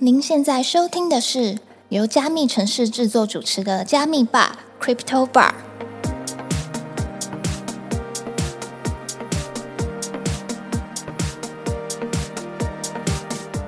[0.00, 5.50] 您现在收听的是由加密城市制作主持的加密吧 Crypto Bar。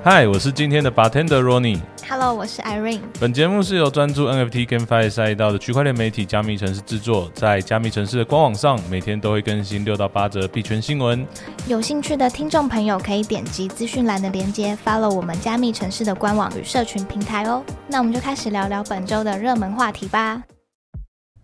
[0.01, 1.81] 嗨，我是今天的 bartender Ronnie。
[2.13, 2.99] Hello，我是 Irene。
[3.21, 11.25] 本节目是由专注 NFT GameFi 赛道的区块链媒体加密城市制作，在加密城市的官网上每天都会更新六到八则币圈新闻。
[11.67, 17.63] 有兴趣的听众朋友可以点击资讯栏的链接，follow 我们加密城市的官网与社群平台哦。
[17.87, 20.43] 那我们就开始聊聊本周的热门话题吧。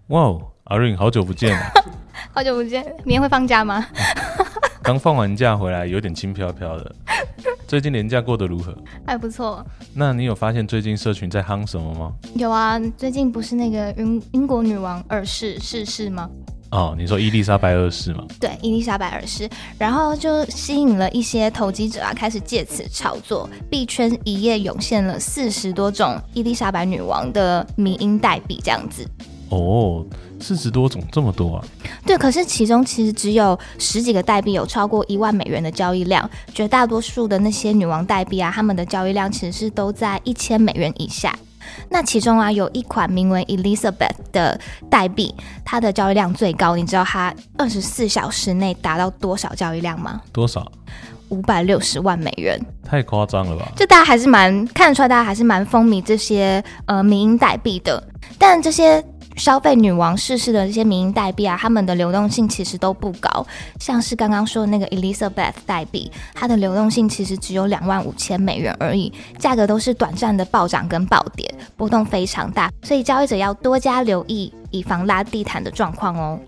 [0.08, 1.63] 哇哦，Irene，好久不见了，
[2.36, 3.88] 好久不见，明天会放假吗？
[4.84, 6.94] 刚放完假回来，有点轻飘飘的。
[7.67, 8.76] 最近年假过得如何？
[9.05, 9.66] 还不错。
[9.94, 12.13] 那你有发现最近社群在夯什么吗？
[12.35, 16.30] 有啊，最近不是那个英英国女王二世逝世吗？
[16.70, 18.25] 哦，你说伊丽莎白二世吗？
[18.41, 19.49] 对，伊丽莎白二世，
[19.80, 23.49] 然后就吸引了一些投机者啊，开始借此炒作。
[23.70, 29.09] 币圈一夜涌现了四十多种伊丽莎白女王的迷因代币，这样子。
[29.49, 30.05] 哦，
[30.39, 31.66] 四十多种，这么多啊！
[32.05, 41.38] 对，可是其中其实只有十几个代币有超过一万美元的交易量，绝大多数的那些女王代币啊，他们的交易量其实是都在一千美元以下。
[41.89, 45.33] 那其中啊，有一款名为 Elizabeth 的代币，
[45.65, 46.75] 它的交易量最高。
[46.75, 50.21] 你知道它二十四小时内达到多少交易量吗？
[50.31, 50.71] 多少？
[51.30, 52.58] 五百六十万美元。
[52.85, 53.69] 太夸张了吧！
[53.75, 58.02] 就大家还是蛮看得出来，大家还是蛮风靡这些呃民营代币的。
[58.38, 59.03] 但这些
[59.38, 63.45] 消费女王逝世的这些民营代币啊，它们的流动性其实都不高。
[63.80, 76.39] 像是刚刚说的那个 Elizabeth 代币，它的流动性其实只有两万五千美元而已，价格都是短暂的暴涨跟暴跌，波动非常大，所以交易者要多加留意，以防拉地毯的状况哦。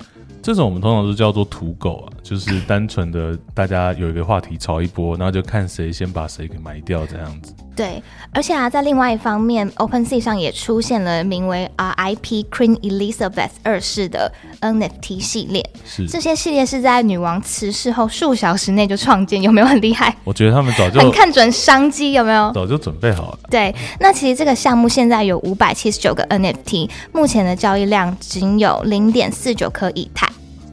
[0.41, 7.53] 这种我们通常都叫做土狗啊，就是单纯的大家有一个话题炒一波，然后就看谁先把谁给埋掉这样子。
[7.79, 15.65] 对，而且啊，在另外一方面，OpenSea 上也出现了名为 RIP Queen Elizabeth 二世的 NFT 系列。
[15.85, 20.13] 是，这些系列是在女王辞世后数小时内就创建，有没有很厉害？
[20.25, 22.51] 我觉得他们早就很看准商机，有没有？
[22.51, 23.39] 早就准备好了。
[23.49, 30.27] 对，那其实这个项目现在有五百七十九个 NFT，目前的交易量仅有零点四九颗以太。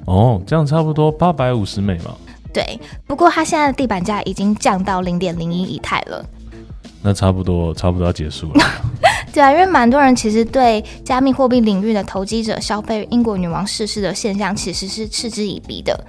[0.07, 2.17] 哦，这样差不多八百五十美嘛。
[2.53, 6.25] 对，不过它现在的地板价已经降到零点零一以太了。
[7.07, 8.65] 那差不多，差不多要结束了。
[9.33, 16.05] 对啊，因为蛮多人其实对加密货币领域的投机者消费英国女王逝世的现象其实是嗤之以鼻的，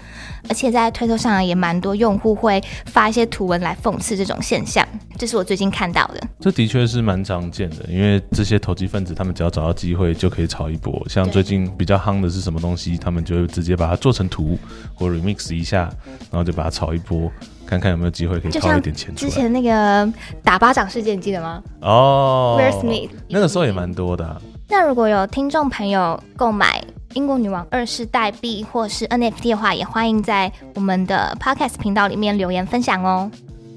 [0.49, 4.85] 而且在推特上也蛮多用户会发一些图文来讽刺这种现象，
[5.17, 6.21] 这是我最近看到的。
[6.39, 11.01] 这的确是蛮常见的，因为这些投机分子他们只要找到机会就可以炒一波。
[11.09, 14.57] 像最近比较夯的是什么东西，他们就会直接把它做成图
[14.95, 15.89] 或 remix 一下，
[16.31, 17.31] 然后就把它炒一波。
[17.65, 19.29] 看看有没有机会可以掏一点钱出来。
[19.29, 20.09] 之前那个
[20.41, 21.61] 打巴掌事件，你记得吗？
[21.81, 24.41] 哦 Will Smith 那个时候也蛮多的、啊。
[24.69, 26.81] 那如果有听众朋友购买
[27.17, 33.31] 英国女王二世代币或是 NFT 的话，也欢迎在我们的 Podcast 频道里面留言分享哦。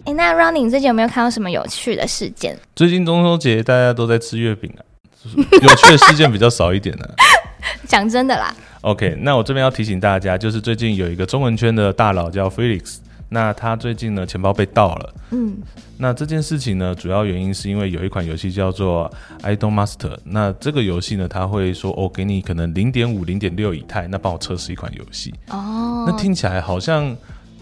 [0.04, 2.54] 哎，那 Running 最近有没有看到什么有趣的事件？
[2.76, 4.84] 最近中秋节大家都在吃月饼啊，
[5.62, 7.04] 有趣的事件比较少一点呢、
[7.88, 12.98] 讲真的啦，OK，那我这边要提醒大家，就是最近有一个中文圈的大佬叫 Felix，
[13.30, 15.14] 那他最近呢钱包被盗了。
[15.30, 15.56] 嗯，
[15.96, 19.10] 那这件事情呢，主要原因是因为有一款游戏叫做
[19.42, 25.32] Idol Master，那这个游戏呢，他会说哦，给你可能零点五、零点六以太，那帮我测试一款游戏。
[25.50, 27.16] 哦，那听起来好像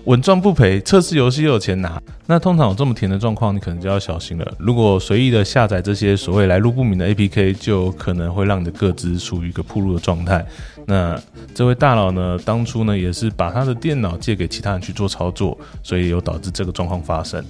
[0.08, 2.00] 稳赚不赔，测试游戏又有钱拿。
[2.24, 4.54] 那通常有这么甜的状况，你可能就要小心了。
[4.58, 10.42] 如果随意的下载这些所谓来路不明的 APK，就可能会让你的个资处于一个铺路的状态。
[10.86, 11.20] 那
[11.54, 17.44] 这位大佬呢，当初呢也是把他的电脑借给其他人去做操作，所以有导致这个状况发生。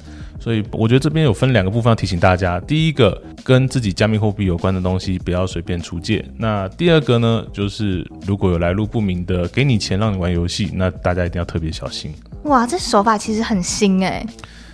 [0.49, 12.15] 所以我觉得这边有分两个部分要提醒大家：第一个，跟自己加密货币有关的东西不要随便出借；那第二个呢，就是如果有来路不明的给你钱让你玩游戏，那大家一定要特别小心。
[12.45, 14.25] 哇，这手法其实很新哎。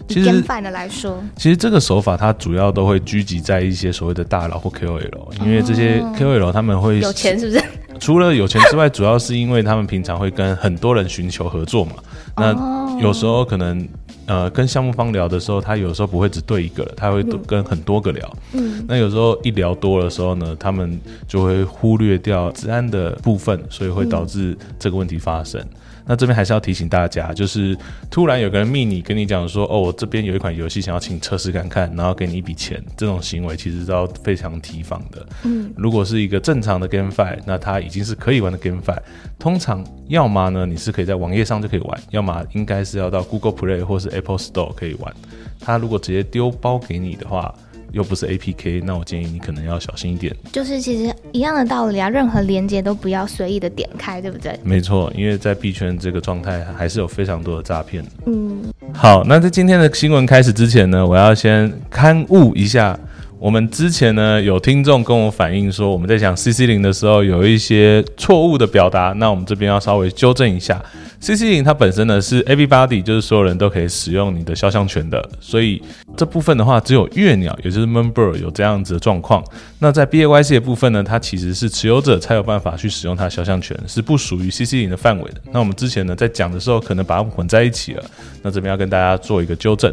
[0.06, 7.64] 其实的来说，其实这个手法它主要都会聚集在一些所谓的大佬或 KOL，因为这些 KOL 他们会有钱是不是？
[7.98, 11.94] 除了有钱之外，主要是因为他们平常会跟很多人寻求合作嘛。
[12.36, 13.88] 那有时候可能
[14.26, 18.36] 呃跟项目方聊的时候，他有时候不会只对一个，他会多跟很多个聊。
[18.52, 25.60] 嗯，那有时候一聊多的时候呢，他们就会忽略掉治安的部分，所以会导致这个问题发生。
[26.06, 27.76] 那这边还是要提醒大家，就是
[28.10, 35.26] 突然有个人密你跟你讲说，哦，我这边有一款游戏想要请你测试看看，然后给你一笔钱，这种行为其实是要非常提防的。
[35.44, 38.98] 嗯，如果是一个正常的 GameFi，那它已经是可以玩的 GameFi，
[39.38, 45.14] 通常要么呢你是可以在网页上就可以玩，要么应该是要到 Google Play 或是 Apple Store 可以玩。
[45.60, 47.54] 它如果直接丢包给你的话，
[47.94, 50.34] 又不是 APK，那我建议你可能要小心一点。
[50.52, 54.58] 就是其实一样的道理啊，任何连接都不要随意的点开，对不对？
[54.62, 58.04] 没错，因为在币圈这个状态还是有非常多的诈骗。
[58.26, 58.62] 嗯，
[58.92, 62.98] 好，那在今天的新闻开始之前呢，我要先刊物一下。
[63.44, 70.82] 我们之前呢有听众跟我反映说，我们在讲 CC 零的时候有一些错误的表达，那我们这边要稍微纠正一下。
[71.20, 75.82] CC 零它本身呢是 Everybody，就是所有人都可以使用你的肖像权的，所以
[76.16, 79.44] 这部分的话只有月鸟，也就是 Member 有这样子的状况。
[79.78, 85.42] 那在 BAYC 的部分呢，它其实是持有者才有办法去使用它肖像权，是不属于 CC 零的范围的。
[85.52, 88.02] 那我们之前呢在讲的时候，可能把它混在一起了，
[88.40, 89.92] 那这边要跟大家做一个纠正。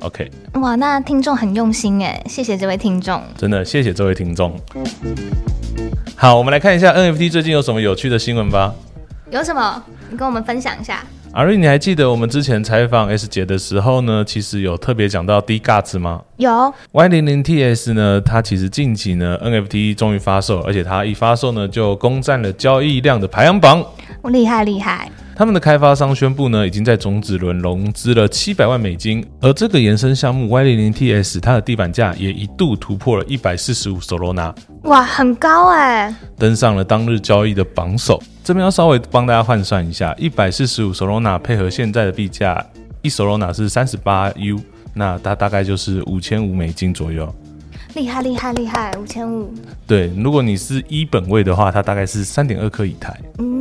[0.00, 4.58] OK，哇，那听众很用心哎，谢谢这位听众，真的谢谢这位听众。
[6.16, 8.74] 好，我们来看一下 NFT 最近有什么有趣的新闻吧。
[9.30, 9.82] 有什么？
[10.10, 11.04] 你跟我们分享一下。
[11.32, 14.24] 阿瑞，你还记得我们之前采访 S 姐的时候呢？
[14.26, 16.22] 其实有特别讲到 D Guts 吗？
[16.38, 16.74] 有。
[16.90, 18.20] Y 零零 TS 呢？
[18.20, 23.84] 它其实近期呢 NFT 终于发售，而且它一发售呢就攻占了交易量的排行榜。
[24.24, 25.08] 厉害厉害。
[25.40, 38.22] 他们的开发商宣布呢，已经在种子轮融资了七百万美金，而这个延伸项目 Y 零零 TS 它的地板价也一度突破了一百四十五 Solana，哇，很高哎，登上了当日交易的榜首。
[38.44, 42.62] 这边要稍微帮大家换算一下，一百四十五 Solana 配合现在的币价，
[43.00, 44.60] 一 Solana 是三十八 U，
[44.92, 47.34] 那它大概就是五千五美金左右。
[47.94, 49.50] 厉害厉害厉害，五千五。
[49.86, 53.18] 对，如果你是一本位的话，它大概是三点二颗以太。
[53.38, 53.59] 嗯。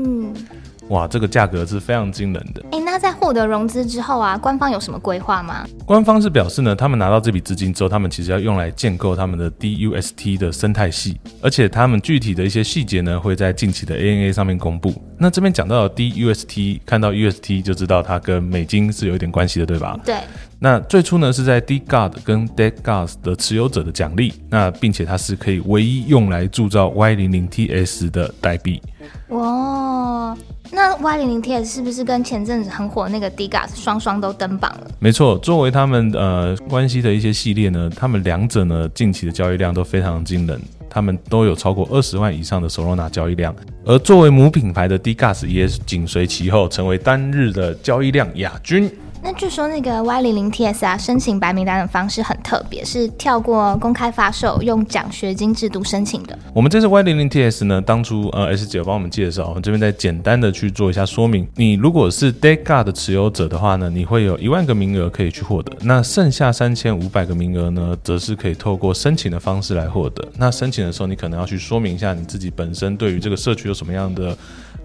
[0.90, 2.64] 哇，这个价格是非常惊人的。
[2.72, 5.66] 哎，那在获得融资之后啊，官方有什么规划吗？
[5.86, 14.94] 官方是表示呢，他们拿到这笔资金之后，他们其实要用来建构他们的 DUST 的生态系，而且他们具体的一些细节呢，会在近期的 ANA 上面公布。
[15.18, 20.00] 那这边讲到 DUST，看到 UST 就知道它跟美金是有一点关系的，对吧？
[20.04, 20.16] 对。
[20.62, 28.82] 那最初呢是在 D God 跟 Dead Gods 的持有者的奖励，那并且它是可以唯一用来铸造 Y 零零 TS 的代币。
[29.30, 30.36] 哇，
[30.82, 34.88] 那 Y 零零 TS 是不是跟前阵子很火那个 DGAS 双双都登榜了？
[35.00, 40.58] 没错，作为他们呃关系的一些系列呢，他们两者呢近期的交易量都非常惊人，
[40.90, 43.54] 他们都有超过二十万以上的 Solana 交易量，
[43.84, 48.90] 而作为母品牌的 DGAS 也紧随其后，成为单日的交易量亚军。
[49.22, 56.38] 那据说那个 Y 零零 TS 啊，申请白名单的方式很特别，是跳过公开发售，用奖学金制度申请的。
[56.54, 61.48] 我们这次 Y 零零 TS 呢，当初呃 S 九帮我们介绍，我们这边再简单的去做一下说明。
[61.56, 70.26] 你如果是 Dead God 的持有者的话呢，你会有一万个名额可以去获得，那剩下三千五百个名额呢，则是可以透过申请的方式来获得。
[70.38, 74.36] 那申请的时候，你可能要去说明一下你自己本身对于这个社区有什么样的。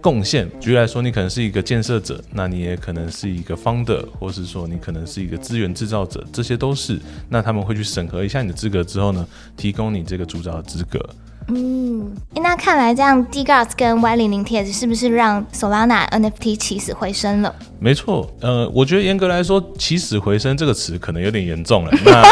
[0.04, 7.00] 贡献，举例来说，你可能是一个建设者，那你也可能是一个 founder，或是说你可能是一个资源制造者，这些都是。
[7.30, 11.00] 那他们会去审核一下你的资格之后呢，提供你这个铸造的资格。
[11.48, 17.54] 嗯，那看来这样 D Guts 跟 Y 零零 TS 是不是让 Solana NFT 起死回生了？
[17.78, 21.90] 没错，呃，我觉得严格来说，起死回生这个词可能有点严重了。
[22.04, 22.22] 那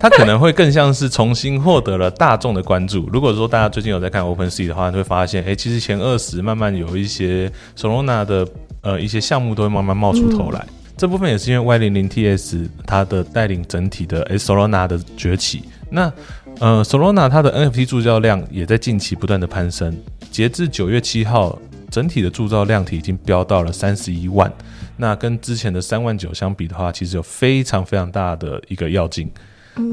[0.00, 3.08] 它可能会更像是重新获得了大众的关注。
[3.12, 8.46] 如果说大家最近有在看 Open Sea 的话，会发现，哎，其实前二十慢慢有一些 Solana 的
[8.82, 10.64] 呃一些项目都会慢慢冒出头来。
[10.96, 15.64] 这部分也是因为 Y 零零 TS 它的带领整体的 Solana 的崛起。
[15.90, 16.12] 那
[16.60, 19.96] 呃 Solana 它的 NFT 铸造量也在近期不断的攀升。
[20.30, 21.58] 截至九月七号，
[21.90, 24.52] 整体的铸造量体已经飙到了三十一万。
[24.96, 29.30] 那跟之前的三万九相比的话，其实有非常非常大的一个要进。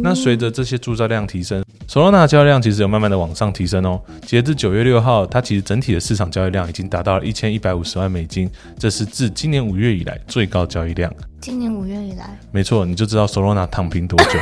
[0.02, 4.02] 那随着这些铸造量提升，Solana 交易量其实有慢慢的往上提升哦。
[4.26, 11.14] 截至九月六号，它其实整体的市场交易量已经达到了一千一百五十万美金，这是自今年五月以来最高交易量。
[11.40, 14.40] 今年五月以来，没错，你就知道 Solana 躺平多久。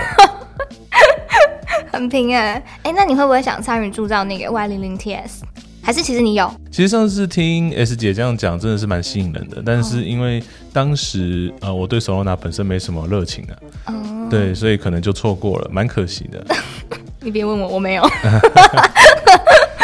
[1.92, 5.42] 很平哎，哎，那你会不会想参与铸造那个 Y 零零 TS？
[5.84, 6.50] 还是其实你有？
[6.72, 9.62] 其实上次听 S 姐这样讲，真的是蛮吸引人的。
[9.66, 13.46] 但是因为当时呃，我对 Solana 本身没什么热情
[13.84, 13.94] 啊，
[14.30, 16.42] 对，所以可能就错过了，蛮可惜的。
[17.20, 18.04] 你别问我，我没有。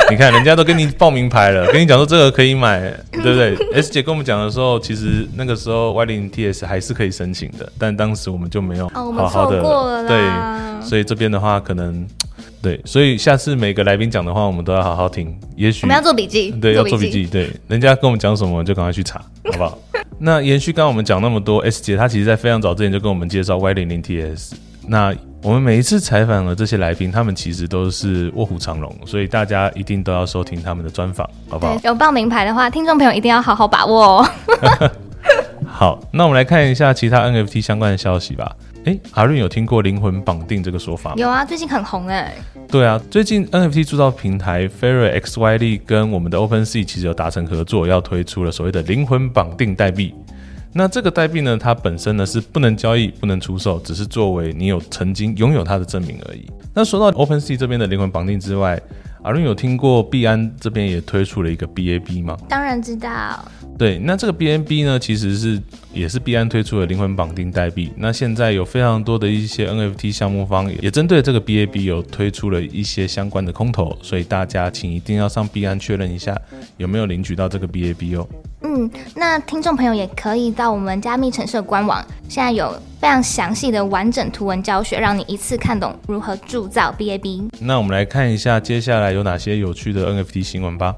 [0.10, 2.80] 你看，人家都跟你报名牌了， 跟你讲说这个可以买，
[3.12, 9.62] 对不对？S 姐跟我们讲的时候，其实那个时候 Y 零 TS 还是可以申请的，但当时我们就没有好好的
[10.08, 12.08] 对，所以这边的话可能。
[12.62, 15.34] 对，所以下次每个来宾讲的话，我们都要好好听。
[15.56, 17.26] 也许我们要做笔记，对，要做笔记。
[17.26, 19.78] 对，人家跟我们讲什么，就赶快去查，好不好？
[20.18, 24.52] 那延续刚刚我们讲那么多，S 姐她其实在非常早之前就跟我们介绍 Y 零零 TS。
[24.88, 31.80] 那我们每一次采访的这些来宾，他们其实都是卧虎藏龙，所以大家一定都要收听他们的专访，好不好？
[31.84, 34.30] 有报名牌的话，听众朋友一定要好好把握哦。
[35.66, 38.54] 好，那我们来看一下其他 NFT 相关的消息吧。
[38.86, 41.16] 哎，阿润有听过灵魂绑定这个说法吗？
[41.18, 42.34] 有啊，最近很红哎。
[42.70, 50.14] 对啊，最近 NFT 铸造平台 Fairy XYZ 跟我们的 OpenSea 其实有达成合作，要推出了所谓的灵魂绑定代币。
[50.72, 56.46] 那这个代币呢，它本身呢是不能交易、不能出售，只是作为你有曾经拥有它的证明而已。
[56.74, 58.80] 那说到 OpenSea 这边的灵魂绑定之外，
[59.22, 62.38] 阿伦有听过币安这边也推出了一个 BAB 吗？
[62.48, 63.44] 当然知道。
[63.78, 65.62] 对，那这个 BNB 呢，其实是
[65.94, 67.92] 也是币安推出的灵魂绑定代币。
[67.98, 76.38] 那现在有非常多的一些 NFT 项目方也针对这个 BAB 有推出了一些相关的空投，所以大家请一定要上币安确认一下
[76.78, 78.28] 有没有领取到这个 BAB 哦。
[78.62, 87.50] 嗯，那听众朋友也可以到我们加密城市官网，现在有非常详细的完整图文教学，让你一次看懂如何铸造 BAB。
[87.60, 90.94] 那我们来看一下接下来有哪些有趣的 NFT 新闻吧。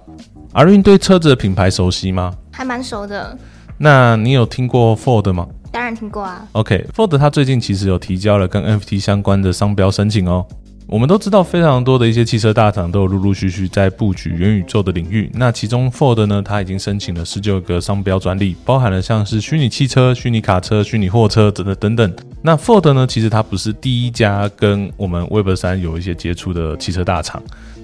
[0.54, 2.34] 阿运对车子的品牌熟悉吗？
[2.52, 3.38] 还蛮熟的。
[3.78, 5.48] 那你有听过 Ford 吗？
[5.72, 6.46] 当然听过啊。
[6.54, 10.46] OK，Ford 他最近其实有提交了跟 NFT 相关的商标申请哦。
[10.92, 15.32] 我们都知道，非常多的一些汽车大厂都有陆陆续续在布局元宇宙的领域。
[15.36, 22.16] 那其中 Ford 呢，它已经申请了十九个商标专利，包含了像是虚拟汽车、虚拟卡车、虚拟货车等等等等。
[22.42, 27.42] 那 Ford 呢，其实它不是第一家跟我们 Web 三有一些接触的汽车大厂。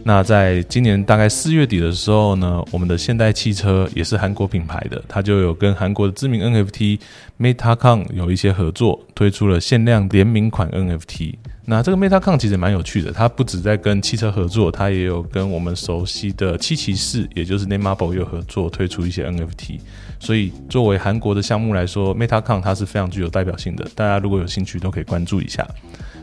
[0.07, 6.97] 那在今年大概四月底的时候呢，我们的现代汽车也是韩国品牌的，它就有跟韩国的知名 NFT
[7.37, 11.33] MetaCon 有一些合作，推出了限量联名款 NFT。
[11.65, 19.81] 那这个 MetaCon 其实蛮有趣的，它不止在跟汽车合作，它也有跟我们熟悉的七骑士，也就是 Nemarble 有合作推出一些 NFT。
[20.19, 25.67] 所以作为韩国的项目来说，MetaCon 它是非常具有代表性的，大家如果有兴趣都可以关注一下。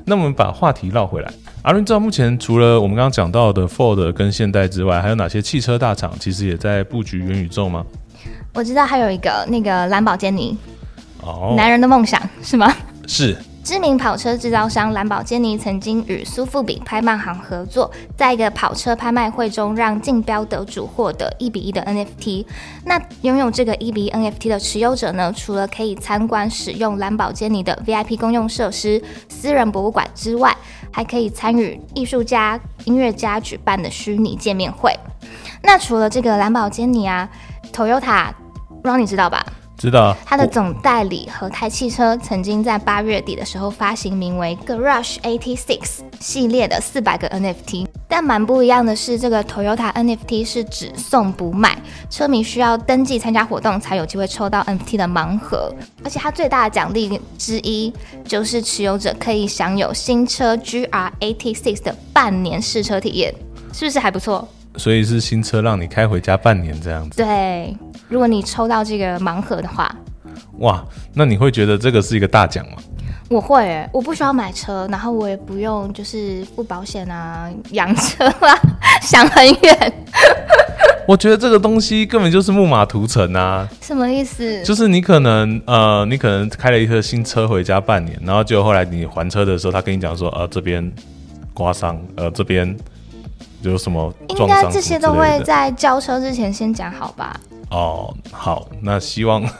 [0.04, 1.30] 那我们把话题绕回来，
[1.62, 7.84] 阿伦知道目前除了我们刚刚讲到的 Ford 跟现代之外，还有哪些汽车大厂其实也在布局元宇宙吗？
[8.52, 10.56] 我知道还有一个那个兰博基尼，
[11.22, 12.72] 哦，男人的梦想是吗？
[13.06, 13.36] 是。
[13.64, 22.44] 知名跑车制造商兰博基尼曾经与苏富比拍卖行合作，在一个跑车拍卖会中，让竞标得主获得一比一的 NFT。
[22.84, 30.54] 那拥有这个一比一 NFT 的持有者呢，除了可以参观使用兰博基尼的 VIP 公用设施、私人博物馆之外，
[30.92, 34.94] 还可以参与艺术家、音乐家举办的虚拟见面会。
[35.62, 37.26] 那除了这个兰博基尼啊
[37.72, 38.26] ，Toyota，
[38.68, 39.42] 不知道你知道吧？
[39.76, 51.76] 知道，它的总代理和泰汽车曾经在八月底的时候发行名为 Garage Eighty Six 系列的四百个 NFT，但蛮不一样的是，这个 Toyota NFT 是只送不卖，
[52.08, 57.92] 车迷需要登记参加活动才有机会抽到 NFT 的盲盒，而且它最大的奖励之一
[58.24, 63.34] 就是持有者可以享有新车 GR Eighty Six 的半年试车体验，
[63.72, 64.48] 是不是还不错？
[64.76, 67.22] 所以是新车让你开回家半年这样子。
[67.22, 67.76] 对，
[68.08, 69.94] 如果你抽到这个盲盒的话，
[70.58, 72.76] 哇，那你会觉得这个是一个大奖吗？
[73.30, 78.54] 我会，我不需要买车，然后我也不用就是付保险啊、养车啊，
[79.00, 79.92] 想很远。
[81.08, 83.68] 我觉得这个东西根本就是木马屠城啊！
[83.80, 84.62] 什么意思？
[84.62, 90.92] 就是你可能呃，你可能开了一车新车回家半年，然后就后来你还车的时候，他跟你讲说，呃，这边
[91.52, 92.76] 刮伤，呃，这边。
[93.70, 94.12] 有什么？
[94.28, 97.38] 应该这些都会在交车之前先讲好吧？
[97.70, 99.42] 哦，好，那希望。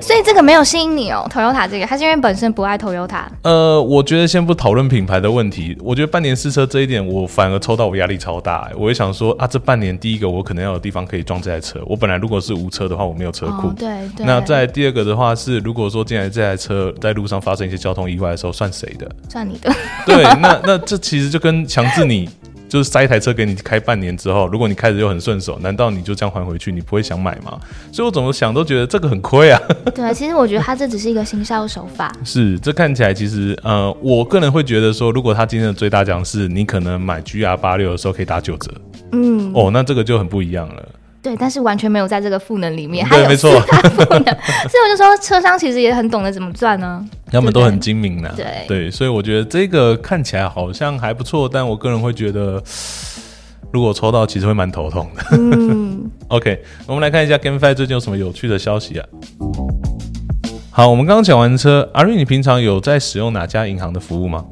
[0.00, 3.24] 所以这个没有吸引你哦，Toyota 这个，他是因为本身不爱 Toyota。
[3.42, 8.70] 呃，我觉得先不讨论品牌的问题，我觉得半年试车这一点，我反而抽到我压力超大。
[8.76, 11.80] 我也想说啊，这半年第一个我可能要有地方可以装这台车。
[11.86, 13.68] 我本来如果是无车的话，我没有车库。
[13.78, 14.24] 对对。
[14.26, 19.10] 那在第二个的话是，如果说进来这台车在路上发生一些交通意外的时候，算谁的？
[19.28, 19.72] 算你的。
[20.06, 22.28] 对，那那这其实就跟强制你。
[22.70, 26.70] 就是塞一台车给你开半年之后，如果你开着又很顺手，难道你就这样还回去？
[26.70, 27.58] 你不会想买吗？
[27.92, 29.60] 所以我怎么想都觉得这个很亏啊。
[29.92, 32.10] 对，其实我觉得他这只是一个行销手法。
[32.24, 38.70] 是，这看起来其实呃，我个人会觉得说，如果他今天的最大奖是你可能买 G R 八六的时候可以打九折，
[39.10, 40.88] 嗯，哦，那这个就很不一样了。
[41.22, 44.24] 对，但是完全没有在这个赋能里面，对，没错，赋能，
[44.68, 52.62] 所以我就说车商其实也很懂得怎么赚呢，他们都很精明的，对对，所以我觉得这个看起来好像还不错，但我个人会觉得，
[53.70, 55.22] 如果抽到，其实会蛮头痛的。
[55.32, 59.06] 嗯， OK，我们来看一下 GameFi 最近有什么有趣的消息啊？
[60.70, 64.42] 好，我们刚刚讲完车，阿瑞，你平常有在使用哪家银行的服务吗？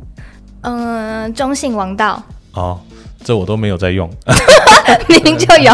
[0.63, 2.23] 嗯，中信王道。
[2.53, 2.79] 哦。
[3.25, 4.09] 这我都没有在用，
[5.09, 5.73] 明明就有。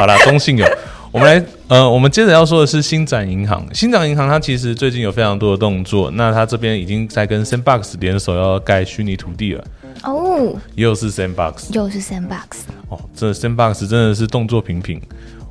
[0.00, 0.66] 好了，中信有。
[1.12, 3.62] 我们来，呃，我们接着要说的是新展银行。
[3.74, 9.62] 新展银行它其实最近有非常多的动作，那它这边已经在跟 Sandbox 联手要盖虚拟土地了。
[10.04, 12.62] 哦，又是 Sandbox，又是 Sandbox。
[12.88, 14.98] 哦，这 Sandbox 真的是动作频频。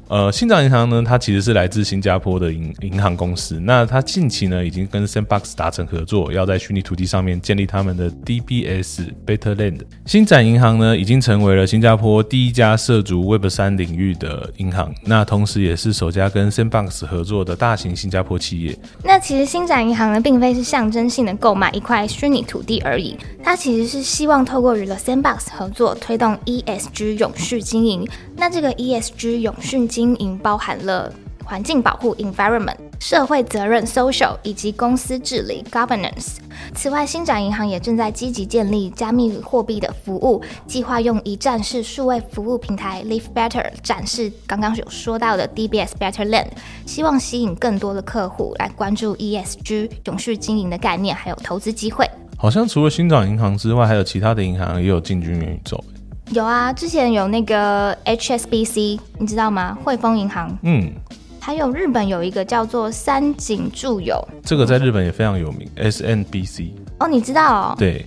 [0.09, 3.59] 呃，新长银行呢，它其实是来自新加坡的银银行公司。
[3.59, 9.81] 那它近期呢，已经跟 Sandbox 达成合作，要在虚拟土地上面建立他们的 DBS Betterland。
[10.07, 18.75] 新展银行呢，已经成为了新加坡第一家涉足 Web 三领域的银行，那同时也是首家跟 Sandbox 合作的大型新加坡企业。
[19.03, 28.07] 那其实新展银行呢，并非是象征性的购买一块虚拟土地而已，它其实是希望透过与了 Sandbox 合作，推动 ESG 永续经营。
[28.39, 36.38] 那这个 ESG 永续经营包含了环境保护 （environment）、社会责任 （social） 以及公司治理 （governance）。
[36.74, 46.48] 此外，新展银行也正在积极建立加密货币的服务，计划用一站式数位服务平台 Live Better 展示刚刚有说到的 DBS Better Land，
[46.86, 52.10] 希望吸引更多的客户来关注 ESG 永续经营的概念，还有投资机会。
[52.38, 55.84] 好像除了新展银行之外，还有其他的银行也有进军元宇宙。
[56.31, 59.75] 有啊，之前有那个 HSBC，你知道吗？
[59.83, 60.55] 汇丰银行。
[60.62, 60.91] 嗯，
[61.39, 65.67] 还有日本有一个叫做三井住友，这个在日本也非常有名。
[65.77, 66.69] SNBC。
[67.00, 67.71] 哦，你知道？
[67.71, 67.75] 哦？
[67.79, 68.05] 对，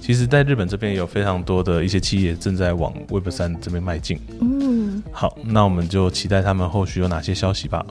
[0.00, 4.20] 其实，在日本这边有非常多的一些企业正在往 Web 三这边迈进。
[4.40, 7.84] 嗯，好，那我们就期待他们后续有哪些消息吧。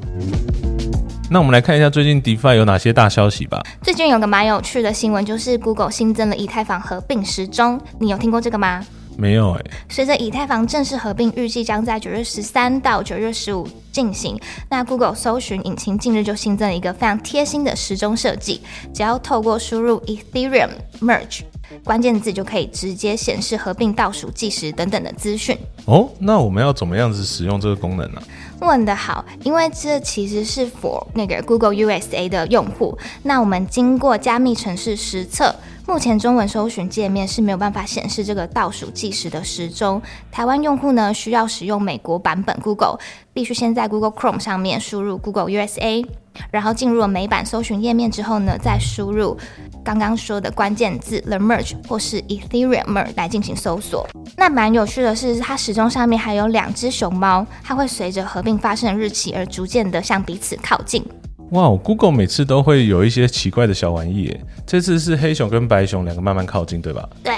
[1.29, 3.61] 那我们来看一下最近 DeFi 有哪些大消息吧。
[3.81, 8.85] 最近有个蛮有趣的新闻，就是 Google 新增了以太坊合并时钟，你有听过这个吗？
[9.17, 9.61] 没有哎。
[9.89, 14.39] 随着以太坊正式合并，预计将在九月十三到九月十五进行。
[14.69, 18.61] 那 Google 搜寻引擎近日就新增了一个非常贴心的时钟设计，
[18.93, 20.69] 只要透过输入 Ethereum
[20.99, 21.41] Merge
[21.83, 25.57] 关键字，就可以直接显示合并倒数计时等等的资讯。
[25.85, 28.21] 哦，那我们要怎么样子使用这个功能呢？
[28.59, 32.97] 问得好，因为这其实是 for 那个 Google USA 的用户。
[33.23, 35.53] 那我们经过加密城市实测。
[35.87, 40.01] 目前中文搜寻界面是没有办法显示这个倒数计时的时钟。
[40.31, 42.97] 台湾用户呢需要使用美国版本 Google，
[43.33, 46.03] 必须先在 Google Chrome 上面输入 Google USA，
[46.49, 49.37] 然后进入了美版搜寻页面之后呢，再输入
[49.83, 54.07] 刚刚说的关键字 The Merge 或是 Ethereum Merge 来进行搜索。
[54.35, 61.05] 那蛮有趣的是，它时钟上面还有两只熊猫，它会随着合并发生的日期而逐渐的向彼此靠近。
[61.51, 67.07] 哇，Google 每次都会有一些奇怪的小玩意，这次是黑熊跟白熊两个慢慢靠近，对吧？
[67.23, 67.33] 对。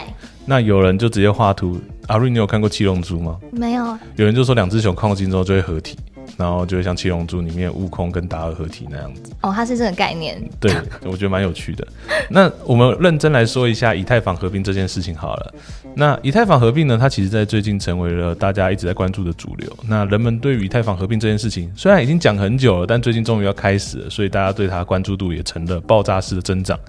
[0.46, 3.38] 那有人就直接画图，阿瑞，你有看过七龙珠吗？
[3.52, 3.86] 没有。
[4.15, 5.98] 有人就说两只熊靠近之后就会合体。
[6.36, 10.38] 然后就会像七龙珠里面悟空跟达尔合体那样子哦，它是这个概念。
[10.60, 10.72] 对，
[11.06, 11.88] 我觉得蛮有趣的。
[12.30, 15.54] 那我们认真来说一下以太坊合并这件事情好了。
[15.99, 19.75] 那以太坊合并呢，它其实在最近成为了大家一直在关注的主流。
[19.88, 26.79] 那人们对于以太坊合并这件事情，虽然已经讲很久了，但最近终于要开始了，所以大家对它关注度也成了爆炸式的增长。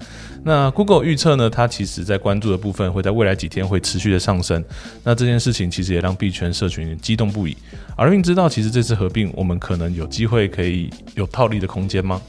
[0.43, 4.63] 那 Google 预测呢，它其实在关注的部分会在未来几天会持续的上升。
[5.03, 7.57] 那这件事情其实也让币圈社群激动不已。
[7.97, 12.21] 而运知道，其实这次合并，我们可能有机会可以有套利的空间吗？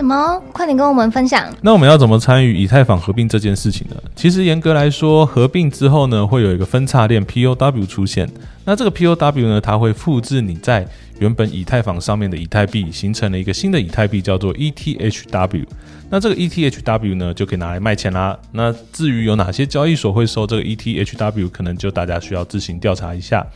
[0.00, 0.42] 什么？
[0.50, 1.46] 快点跟我们分享。
[1.60, 3.96] 那我们要怎么参与以太坊合并这件事情呢？
[4.16, 8.26] 其实严格来说，合并之后呢，会有一个分叉链 POW 出现。
[8.64, 15.66] 那这个 POW 呢，它会复制你在原本以太坊上面的以太币，形成了一个新的以太币，叫做 ETHW。
[16.08, 18.36] 那这个 ETHW 呢，就可以拿来卖钱啦。
[18.52, 23.46] 那至于有哪些交易所会收这个 ETHW，可能就大家需要自行调查一下。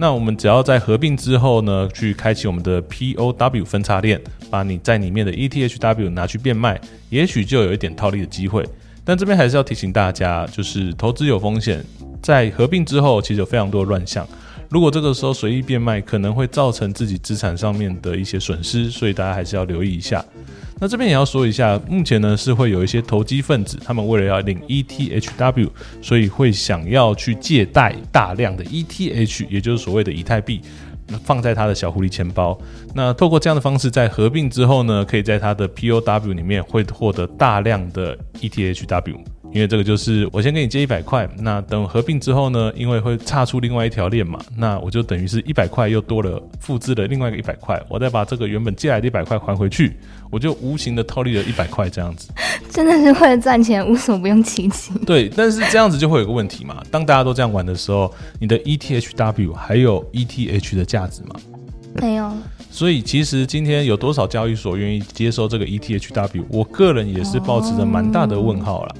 [0.00, 6.80] 那我们只要在合并之后呢，去开启我们的 POW 分叉链，把你在里面的 ETHW 拿去变卖，
[7.10, 8.64] 也许就有一点套利的机会。
[9.04, 11.84] 但这边还是要提醒大家，就是投资有风险，
[12.22, 14.24] 在合并之后其实有非常多的乱象。
[14.70, 20.22] 如果这个时候随意变卖，可能会造成自己资产上面的一些损失，所以大家还是要留意一下。
[20.80, 25.70] 那这边也要说一下，目前呢是会有一些投机分子，他们为了要领 ETHW，
[26.02, 30.60] 所以会想要去借贷大量的 ETH，也就是所谓的以太币，
[31.24, 32.56] 放在他的小狐狸钱包。
[32.94, 39.18] 那透过这样的方式，在合并之后呢，可以在他的 POW 里面会获得大量的 ETHW。
[39.52, 49.96] 因为这个就是我先给你借一百块，那等合并之后呢，因为会差出另外一条链嘛，那我就等于是一百块又多了，复制了另外一个一百块，我再把这个原本借来的一百块还回去，
[50.30, 52.28] 我就无形的套利了一百块这样子。
[52.70, 54.92] 真的是为了赚钱，无所不用其极。
[55.06, 61.34] 对，但是这样子就会有个问题嘛，当大家都这样玩的时候，你的 ETHW 还有 ETH 的价值吗？
[61.94, 62.30] 没有。
[62.70, 66.44] 所以其实今天有多少交易所愿意接收这个 ETHW？
[66.50, 68.94] 我个人也是保持着蛮大的问号了。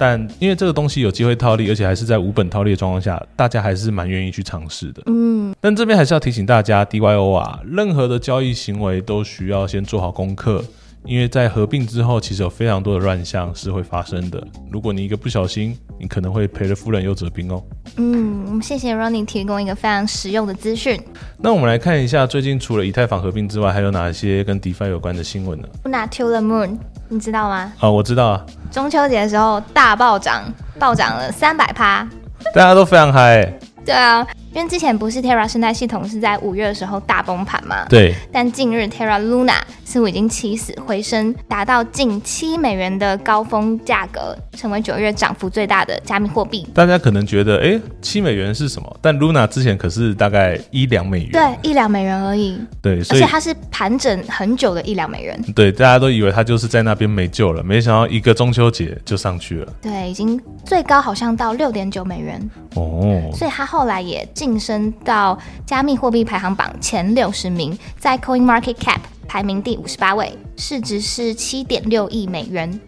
[0.00, 5.02] 但因为这个东西有机会套利，而且还是在无本套利的状况下，大家还是蛮愿意去尝试的。
[5.04, 10.64] 嗯，但这边还是要提醒大家，DYO 啊，任何的交易行为都需要先做好功课，
[11.04, 14.46] 因为在合并之后，其实有非常多的乱象是会发生的。
[14.70, 17.62] 如果你一个不小心，你可能会赔了夫人又折兵哦。
[17.96, 21.00] 嗯，谢谢 Ronnie 提供一个非常实用的资讯。
[21.38, 27.72] 那我们来看一下，最近除了以太坊合并之外，还有哪些跟 DeFi 有关的新闻呢？Luna to the Moon，你知道吗？
[27.80, 28.46] 啊，我知道啊。
[28.70, 30.44] 中秋节的时候大暴涨，
[30.78, 32.06] 暴涨了三百趴，
[32.54, 33.58] 大家都非常嗨。
[33.84, 34.26] 对啊。
[34.52, 37.86] 因为之前不是 Terra 生态系统是在五月的时候大崩盘嘛？
[37.88, 38.14] 对。
[38.32, 46.66] 但近日 Terra Luna 似乎已经起死回生，达到近七美元的高峰价格，成为九月涨幅最大的加密货币。
[46.74, 48.96] 大家可能觉得，哎，七美元是什么？
[49.00, 51.30] 但 Luna 之前可是大概一两美元。
[51.32, 52.60] 对，一两美元而已。
[52.82, 55.40] 对，而且它是盘整很久的一两美元。
[55.54, 59.72] 对，大家都以为它就是在那边没救了，没想到一个中秋节就上去了。
[59.80, 62.50] 对，已经最高好像到六点九美元。
[62.74, 63.30] 哦。
[63.32, 65.38] 所以它后来也晋升到。
[65.66, 72.80] 加密货币排行榜前六十名，在 Coin Market Cap 排名第五十八位，市值是七点六亿美元。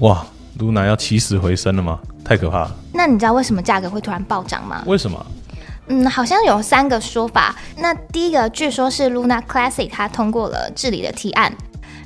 [0.00, 0.26] 哇
[0.58, 1.98] ，Luna 要起死回生了吗？
[2.22, 2.76] 太可怕了！
[2.92, 4.82] 那你知道为什么价格会突然暴涨吗？
[4.86, 5.24] 为什么？
[5.86, 7.56] 嗯，好像有三个说法。
[7.78, 11.50] 那第一个，据说是 Luna Classic 它通过了治理的提案。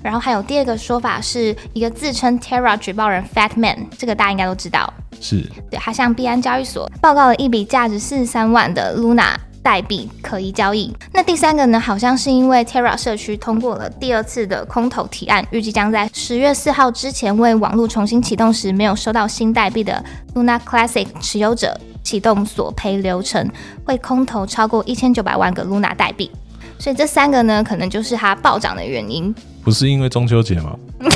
[0.04, 4.92] 然后还有第二个说法，是一个自称 Terra 举报人 Fat Man，这个大家应该都知道。
[5.18, 5.40] 是
[5.70, 9.34] 对，他向币安交易所报告了一笔价值四十三万的 Luna。
[9.62, 10.94] 代币可疑交易。
[11.10, 11.80] 那第三个呢？
[11.80, 23.50] 好像是因为 Terra 社区通过了第二次的空投提案，预计将在十月四号之前为网络重新启动时没有收到新代币的 Luna Classic 持有者启动索赔流程，
[23.86, 26.30] 会空投超过一千九百万个 Luna 代币。
[26.78, 29.34] 所以这三个呢，可能就是它暴涨的原因。
[29.62, 30.76] 不是因为中秋节吗？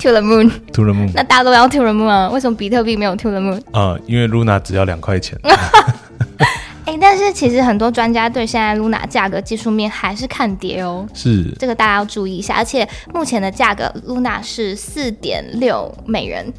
[0.00, 1.10] To the moon，To the moon。
[1.14, 2.28] 那大家都要 To the moon 啊？
[2.28, 3.62] 为什么比特币没有 To the moon？
[3.70, 5.38] 啊，因为 Luna 只要两块钱。
[6.84, 11.06] 哎，但是其实很多专家对现在 Luna 价格技术面还是看跌哦。
[11.14, 12.54] 是，这个大家要注意一下。
[12.56, 16.52] 而且目前的价格，Luna 是四点六美元，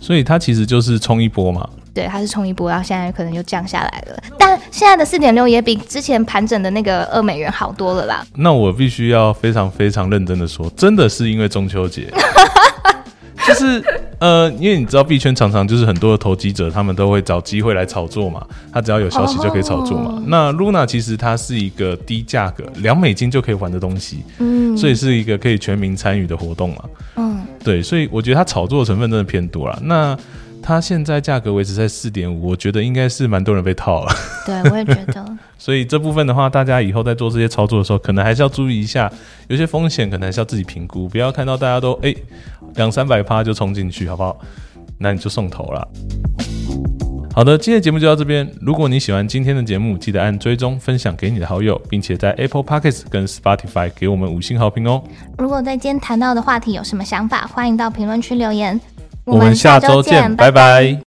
[0.00, 1.68] 所以它其实就是冲一波嘛。
[1.94, 4.22] 对，它是冲一波，然后现在可能又降下来了。
[4.38, 8.24] 但现在的四点六也比之前盘整的那个二美元好多了啦。
[8.34, 12.08] 那我必须要非常非常认真的说，真的是因为中秋节。
[13.48, 13.82] 就是
[14.18, 18.46] 呃，因为你知道币圈常常就是很多的投机者，他们都会找机会来炒作嘛。
[18.70, 20.22] 他只要有消息就可以炒作嘛。
[20.26, 26.84] 那 Luna 其实它是一个低价格，两美金就可以玩的东西，嗯，所以是一个可以全民参与的活动嘛。
[27.16, 29.76] 嗯，对，所以我觉得它炒作的成分真的偏多了。
[29.82, 30.16] 那
[30.62, 34.12] 它现在价格维持在四点五，我觉得应该是蛮多人被套了。
[34.46, 35.24] 对，我也觉得。
[35.58, 39.10] 所以这部分的话，大家以后在做这些操作的时候，可能还是要注意一下，
[39.48, 42.14] 有些风险可能还是要自己评估，不要看到大家都哎
[42.76, 44.38] 两三百趴就冲进去，好不好？
[44.98, 45.88] 那你就送头了。
[47.32, 48.48] 好的，今天的节目就到这边。
[48.60, 55.02] 如果你喜欢今天的节目，记得按追踪、分享给你的好友，并且在 Apple Podcasts 跟 Spotify 给我们五星好评哦。
[55.38, 58.78] 如果对今天谈到的话题有什么想法，欢迎到评论区留言。
[59.24, 61.09] 我们下周见，拜拜。